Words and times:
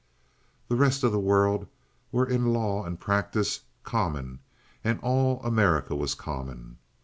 The 0.67 0.75
rest 0.75 1.03
of 1.03 1.11
the 1.11 1.19
world 1.19 1.67
were 2.11 2.25
in 2.25 2.51
law 2.53 2.83
and 2.85 2.99
practice 2.99 3.59
common—and 3.83 4.99
all 5.01 5.39
America 5.43 5.93
was 5.95 6.15
common. 6.15 6.79